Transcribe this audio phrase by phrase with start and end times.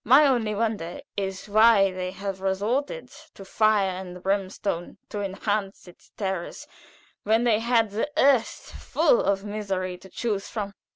[0.03, 5.87] My only wonder is why they should have resorted to fire and brimstone to enhance
[5.87, 6.65] its terrors
[7.21, 10.73] when they had the earth full of misery to choose from."